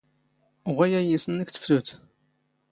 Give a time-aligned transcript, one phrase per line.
[0.75, 1.87] ⵖⵉ ⴰⵢⵢⵉⵙ ⵏⵏⴽ ⵜⴼⵜⵓⴷ.